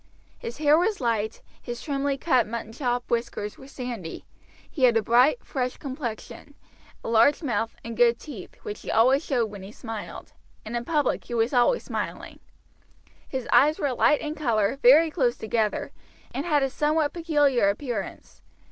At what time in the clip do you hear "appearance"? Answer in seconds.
17.69-18.41